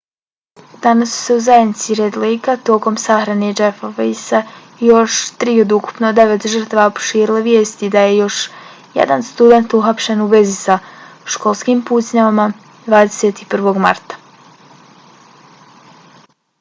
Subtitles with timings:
[0.83, 4.39] danas su se u zajednici red lejka tokom sahrane jeffa weisea
[4.79, 8.39] i još tri od ukupno devet žrtava proširile vijesti da je još
[9.01, 10.79] jedan student uhapšen u vezi sa
[11.37, 12.49] školskim pucnjavama
[12.89, 13.79] 21.
[13.87, 14.21] marta